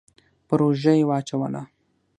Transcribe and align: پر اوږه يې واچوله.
پر 0.47 0.59
اوږه 0.65 0.93
يې 0.99 1.07
واچوله. 1.09 1.61